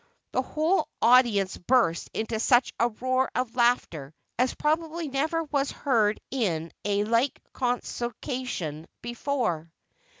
The 0.31 0.41
whole 0.41 0.87
audience 0.99 1.57
burst 1.59 2.09
into 2.15 2.39
such 2.39 2.73
a 2.79 2.89
roar 2.89 3.29
of 3.35 3.55
laughter 3.55 4.15
as 4.39 4.55
probably 4.55 5.07
never 5.09 5.43
was 5.43 5.69
heard 5.69 6.19
in 6.31 6.71
a 6.83 7.03
like 7.03 7.39
Consociation 7.53 8.87
before. 9.03 9.71